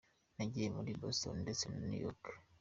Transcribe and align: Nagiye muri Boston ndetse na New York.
Nagiye 0.35 0.67
muri 0.75 0.91
Boston 1.01 1.35
ndetse 1.43 1.63
na 1.71 1.79
New 1.89 2.01
York. 2.05 2.23